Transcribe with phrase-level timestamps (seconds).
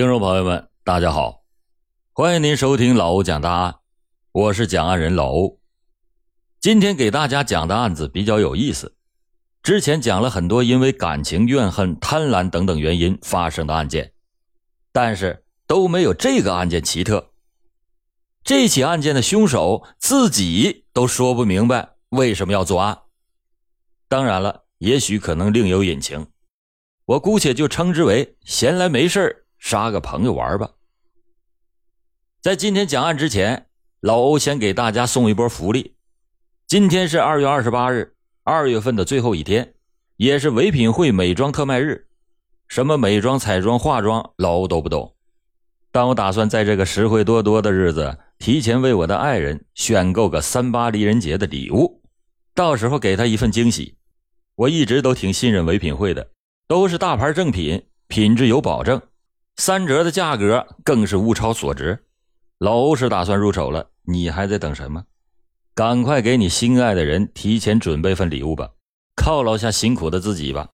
[0.00, 1.44] 听众朋友们，大家好，
[2.14, 3.74] 欢迎您收听老欧讲大案，
[4.32, 5.60] 我是讲案人老欧。
[6.58, 8.96] 今天给大家讲的案子比较有意思。
[9.62, 14.14] 之前讲了很多因为感情、怨恨、贪婪等等原因发生的案件，
[14.90, 17.32] 但是都没有这个案件奇特。
[18.42, 23.00] 这起案件的凶手自己都说不明白为什么要作案。
[24.08, 26.26] 当然了，也许可能另有隐情，
[27.04, 30.70] 我姑且就称之为闲来没事杀个朋友玩吧。
[32.40, 33.66] 在今天讲案之前，
[34.00, 35.94] 老欧先给大家送一波福利。
[36.66, 39.74] 今天是二月二十八日，二月份的最后一天，
[40.16, 42.08] 也是唯品会美妆特卖日。
[42.66, 45.14] 什么美妆、彩妆、化妆，老欧都不懂。
[45.92, 52.00] 但我打算在这个实惠多多的日子，提前为我的爱人选购个三八离人节的礼物，
[52.54, 53.96] 到时候给她一份惊喜。
[54.54, 56.30] 我一直都挺信任唯品会的，
[56.68, 59.02] 都是大牌正品，品质有保证。
[59.60, 62.06] 三折的价格更是物超所值，
[62.56, 65.04] 老欧是打算入手了，你还在等什么？
[65.74, 68.70] 赶快给你心爱的人提前准备份礼物吧，
[69.14, 70.70] 犒劳下辛苦的自己吧。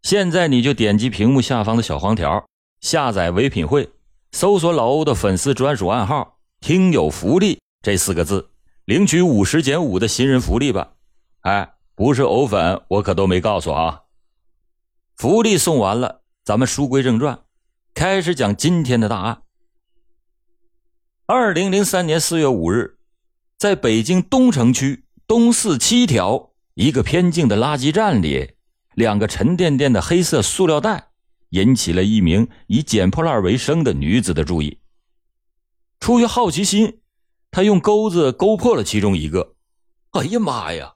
[0.00, 2.42] 现在你就点击屏幕下方的小黄条，
[2.80, 3.90] 下载唯品会，
[4.32, 8.48] 搜索老欧的粉丝专属暗号“听友福利”这四个字，
[8.86, 10.94] 领取五十减五的新人福利吧。
[11.42, 14.04] 哎，不是欧粉，我可都没告诉啊。
[15.18, 17.38] 福利送完了，咱们书归正传。
[17.94, 19.42] 开始讲今天的大案。
[21.26, 22.98] 二零零三年四月五日，
[23.58, 28.52] 在北京东城区东四七条一个偏静的垃圾站里，
[28.94, 31.10] 两个沉甸甸的黑色塑料袋
[31.50, 34.78] 引起了一名以捡破烂为生的女子的注意。
[35.98, 37.00] 出于好奇心，
[37.50, 39.54] 他用钩子勾破了其中一个。
[40.12, 40.94] 哎呀妈呀！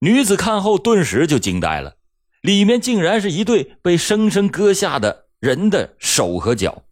[0.00, 1.96] 女子看后顿时就惊呆了，
[2.42, 5.23] 里面竟然是一对被生生割下的。
[5.44, 6.84] 人的手和脚。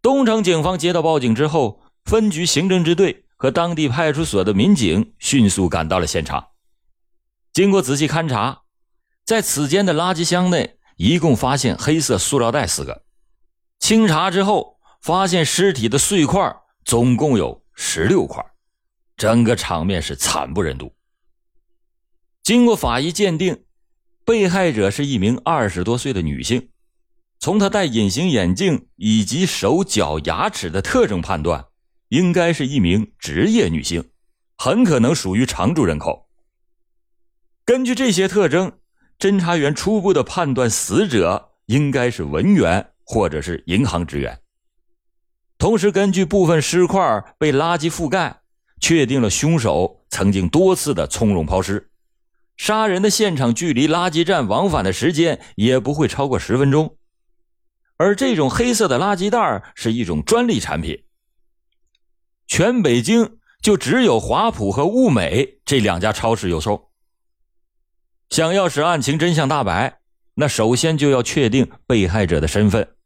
[0.00, 6.50] 东城警方接到报警之后，分局刑侦支队和当地派出所的民警迅速赶到了现场。
[7.52, 8.62] 经过仔细勘查，
[9.24, 13.02] 在此间的垃圾箱内一共发现黑色塑料袋四个。
[13.80, 18.46] 清查之后，发现尸体的碎块总共有十六块，
[19.16, 20.94] 整个场面是惨不忍睹。
[22.44, 23.64] 经过法医鉴定。
[24.24, 26.70] 被害者是一名二十多岁的女性，
[27.38, 31.66] 从她戴隐形眼镜以及手脚牙齿的特征判断，
[32.08, 34.10] 应该是一名职业女性，
[34.56, 36.28] 很可能属于常住人口。
[37.66, 38.72] 根据这些特征，
[39.18, 44.40] 侦查员初步的判断，死者应该是文员或者是银行职员。
[45.58, 48.40] 同时，根据部分尸块被垃圾覆盖，
[48.80, 51.90] 确定了凶手曾经多次的从容抛尸。
[52.56, 56.96] 杀人的现场距离垃圾站往返的时间也不会超过十分钟，
[57.96, 61.04] 而这种黑色的垃圾袋是一种专利产品，
[62.46, 66.90] 全北京就只有华普和物美这两家超市有售。
[68.30, 70.00] 想要使案情真相大白，
[70.34, 72.96] 那首先就要确定被害者的身份。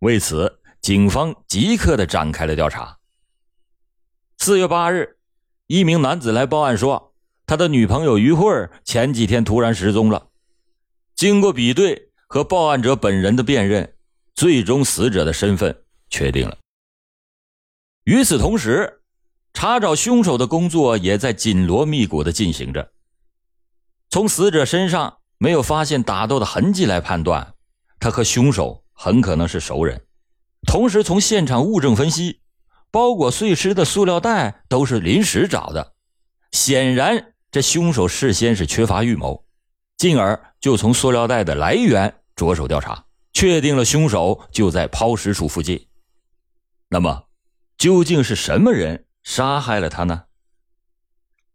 [0.00, 2.98] 为此，警方即刻的展开了调查。
[4.36, 5.18] 四月八日，
[5.66, 7.14] 一名男子来报案说。
[7.48, 8.46] 他的女朋友于慧
[8.84, 10.28] 前几天突然失踪了。
[11.16, 13.94] 经过比对和报案者本人的辨认，
[14.34, 15.74] 最终死者的身份
[16.10, 16.58] 确定了。
[18.04, 19.00] 与此同时，
[19.54, 22.92] 查找凶手的工作也在紧锣密鼓的进行着。
[24.10, 27.54] 从死者身上没有发现打斗的痕迹来判断，
[27.98, 30.04] 他和凶手很可能是熟人。
[30.66, 32.42] 同时，从现场物证分析，
[32.90, 35.94] 包裹碎尸的塑料袋都是临时找的，
[36.52, 37.32] 显然。
[37.58, 39.44] 这凶手事先是缺乏预谋，
[39.96, 45.88] 进而就从塑料袋的来源着手调查，确定了凶手就在抛尸处附近。
[46.88, 47.24] 那么，
[47.76, 50.26] 究竟是什么人杀害了他呢？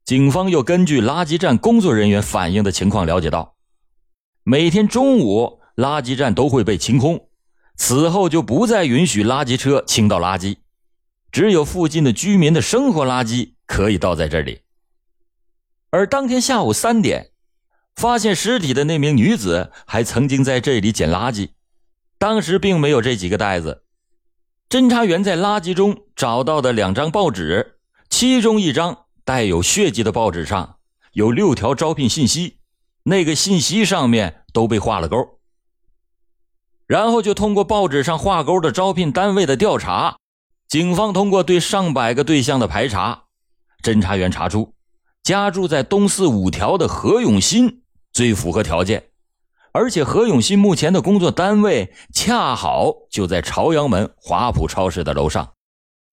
[0.04, 3.56] 警方又根据垃圾站工作人员反映的情况了解到，
[4.44, 7.30] 每天中午垃圾站都会被清空，
[7.78, 10.58] 此后就不再允许垃圾车倾倒垃圾，
[11.32, 14.60] 只有附近的居民的生活垃圾可以倒在这里。
[15.94, 17.30] 而当天下午三点，
[17.96, 21.52] 发现尸体的那名女子还曾经在这里捡垃圾，
[22.18, 23.84] 当时并没有这几个袋子。
[24.68, 27.78] 侦查员在垃圾中找到的两张报纸，
[28.10, 30.78] 其中一张带有血迹的报纸上
[31.12, 32.58] 有六条招聘信息，
[33.04, 35.16] 那个信息上面都被画了勾。
[36.88, 40.18] 然后就通过报纸上画勾的招聘单位的调查，
[40.68, 43.26] 警方通过对上百个对象的排查，
[43.84, 44.74] 侦查员查出。
[45.24, 47.82] 家住在东四五条的何永新
[48.12, 49.10] 最符合条件，
[49.72, 55.54] 而且何永新目前的工作单位恰好就在朝阳门华普超市的楼上，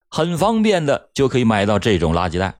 [0.09, 2.57] 很方便的就可以买到这种垃圾袋。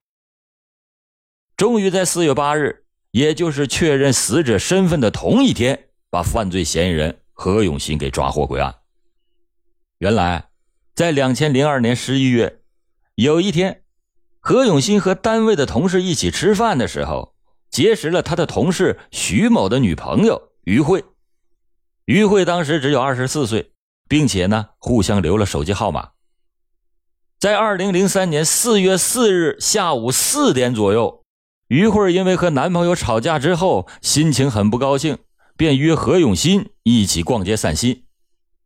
[1.55, 8.75] 终于在四月八日，也就是确认死者身份的同一天，把犯罪嫌疑人何永新给抓获归案。
[9.99, 10.49] 原来，
[10.93, 12.61] 在两千零二年十一月，
[13.15, 13.80] 有一天，
[14.43, 17.35] 何永新和单位的同事一起吃饭的时候，
[17.69, 20.49] 结识了他的同事徐某的女朋友。
[20.63, 21.03] 于慧，
[22.05, 23.71] 于慧当时只有二十四岁，
[24.09, 26.09] 并且呢，互相留了手机号码。
[27.39, 31.23] 在二零零三年四月四日下午四点左右，
[31.67, 35.19] 于慧因为和男朋友吵架之后，心情很不高兴，
[35.55, 38.05] 便约何永新一起逛街散心。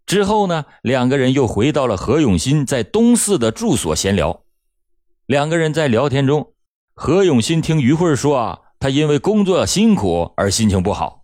[0.05, 4.44] 之后呢，两个人又回到了何永新在东四的住所闲聊。
[5.25, 6.53] 两个人在聊天中，
[6.93, 11.23] 何永新听于慧说啊，他因为工作辛苦而心情不好。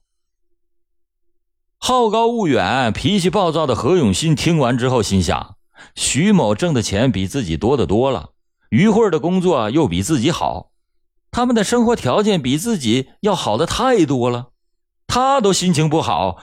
[1.77, 5.56] 好高骛远、脾气暴躁的何永新听完之后，心想：
[5.94, 8.31] 徐某挣的钱比自己多得多了，
[8.69, 10.71] 于慧的工作又比自己好，
[11.30, 14.47] 他们的生活条件比自己要好的太多了，
[15.06, 16.38] 他都心情不好，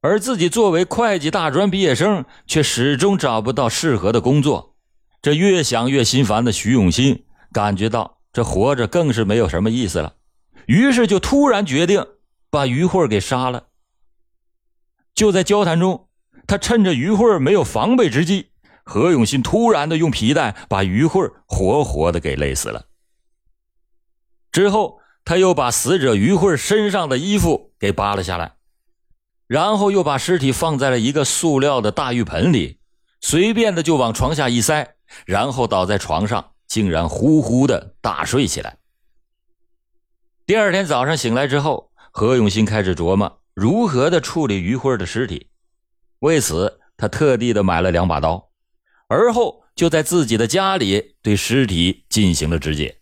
[0.00, 4.69] 而自己作为会计大专毕业生，却始终找不到适合的工作。
[5.22, 10.14] 这越想越心烦的徐永新感觉到这活着更是没有什么意思了，
[10.66, 12.06] 于是就突然决定
[12.48, 13.68] 把于慧给杀了。
[15.14, 16.08] 就在交谈中，
[16.46, 18.50] 他趁着于慧没有防备之际，
[18.84, 22.86] 何永新突然的用皮带把于慧活活的给勒死了。
[24.52, 28.54] 之后，他又把死者于慧身上的衣服给扒了下来，
[29.46, 32.80] 然后又把尸体放在了一个塑料的大浴盆里，
[33.20, 34.94] 随便的就往床下一塞，
[35.26, 38.78] 然后倒在床上，竟然呼呼的大睡起来。
[40.46, 43.40] 第二天早上醒来之后，何永新开始琢磨。
[43.54, 45.48] 如何的处理于慧的尸体？
[46.20, 48.50] 为此，他特地的买了两把刀，
[49.08, 53.00] 而后就在自己的家里对尸体进行了肢解。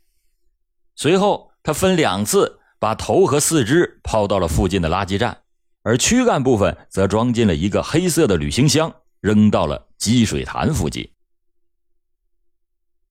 [0.96, 5.42] 随后，他分两次把头和四肢抛到了附近的垃圾站，
[5.82, 11.08] 而躯干部分则装进了一个黑色的旅行箱，扔到了积水潭附近。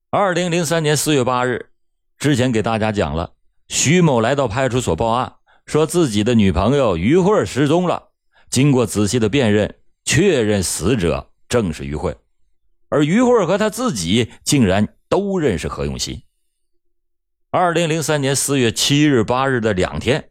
[0.10, 1.70] 二零零三年四月八日，
[2.18, 3.34] 之前给大家讲了，
[3.68, 5.34] 徐某来到派出所报案。
[5.66, 8.12] 说自己的女朋友于慧失踪了，
[8.50, 9.76] 经过仔细的辨认，
[10.06, 12.16] 确认死者正是于慧，
[12.88, 16.22] 而于慧和他自己竟然都认识何永新。
[17.52, 20.30] 二零零三年四月七日、八日的两天，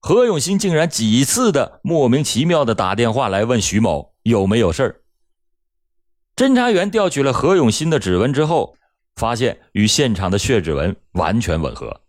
[0.00, 5.01] 何永新竟然几次的莫名其妙的打电话来问徐某有没有事儿。
[6.34, 8.76] 侦查员调取了何永新的指纹之后，
[9.16, 12.00] 发现与现场的血指纹完全吻合。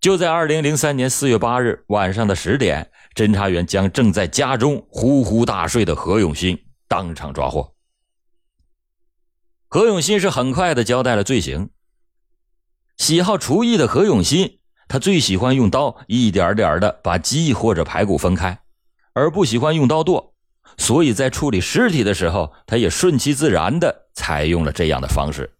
[0.00, 6.58] 就在二零零三年四月八日晚上的十点，侦查员将正在家中呼呼大睡的何永新
[6.88, 7.72] 当场抓获。
[9.68, 11.70] 何永新是很快的交代了罪行。
[12.96, 14.58] 喜好厨艺的何永新，
[14.88, 18.60] 他最喜欢用刀一点点的把鸡或者排骨分开，
[19.12, 20.31] 而不喜欢用刀剁，
[20.78, 25.54] 所以在处理尸体的时候，他也顺其自然的采用了这样的方式。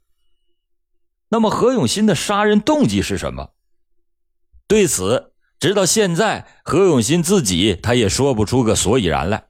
[1.29, 3.51] 那么，何永新的杀人动机是什么？
[4.67, 9.47] 对此，直到现在，何永新自己他也说不出个所以然来。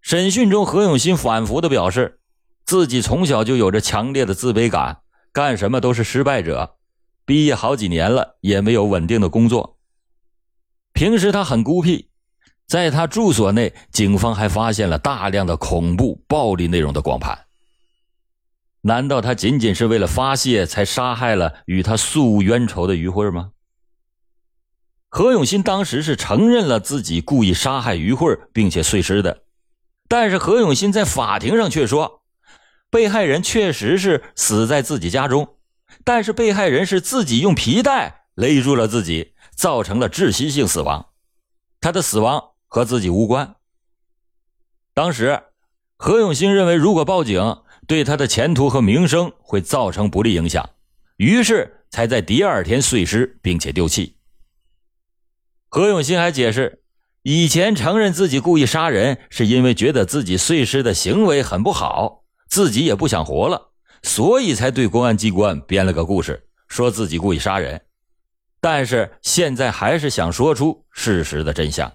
[0.00, 2.20] 审讯中，何永新反复的表示，
[2.64, 6.76] 自己从小就有着强烈的自卑感，干什么都是失败者。
[7.24, 9.78] 毕业好几年了，也没有稳定的工作。
[10.92, 12.07] 平时他很孤僻，
[12.68, 17.46] 在他住所内，警方还发现了大量的恐怖暴力内容的光盘。
[18.82, 23.52] 难道他仅仅是为了发泄才杀害了与他素无冤仇的于慧吗？
[25.08, 29.44] 何永新当时是承认了自己故意杀害于慧并且碎尸的，
[30.06, 32.22] 但是何永新在法庭上却说，
[32.90, 35.56] 被害人确实是死在自己家中，
[36.04, 41.06] 但是被害人是自己用皮带勒住了自己，造成了窒息性死亡，
[41.80, 43.56] 他的死亡和自己无关。
[44.94, 45.42] 当时，
[45.96, 50.70] 何永新认为如果报警，对他的前途和名声会造成不利影响，
[51.16, 54.16] 于是才在第二天碎尸并且丢弃。
[55.68, 56.82] 何永新还解释，
[57.22, 63.72] 以前承认自己故意杀人，是因为觉得自己碎尸的行为很不好，自己也不想活了，
[64.02, 67.82] 所以才对公安机关编了个故事，说自己故意杀人。
[68.60, 71.92] 但是现在还是想说出事实的真相。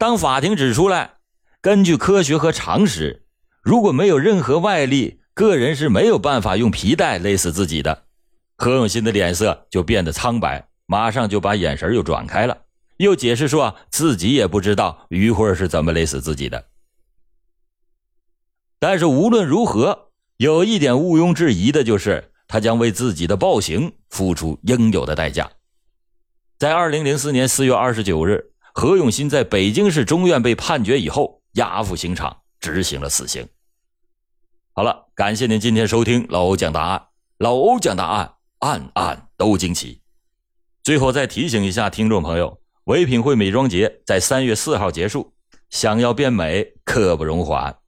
[0.00, 1.16] 当法庭指出来，
[1.60, 3.26] 根据科学和常识，
[3.60, 8.04] 如果没有任何外力，个人是没有办法用皮带勒死自己的。
[8.56, 10.70] 何永新的脸色就变得苍白。
[10.86, 12.62] 马上就把眼神又转开了，
[12.96, 16.64] 又解释说自己也不知道于慧是怎么勒死自己的。
[18.78, 25.50] 但是无论如何，有一点毋庸置疑的就是，他将为自己的暴行付出应有的代价。
[26.58, 33.46] 在二零零四年四月二十九日，何永新在北京市中院被判决以后，押赴刑场执行了死刑。
[34.72, 37.06] 好了，感谢您今天收听老欧讲答案，
[37.38, 40.00] 老欧讲答案，案案都惊奇。
[40.82, 45.34] 最后再提醒一下听众朋友，唯品会美妆节在三月四号结束，
[45.68, 47.79] 想要变美刻不容缓。